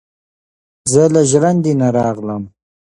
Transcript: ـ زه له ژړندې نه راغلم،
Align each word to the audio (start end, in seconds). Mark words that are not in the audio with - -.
ـ 0.51 0.91
زه 0.91 1.03
له 1.13 1.21
ژړندې 1.31 1.71
نه 1.81 1.87
راغلم، 1.97 2.43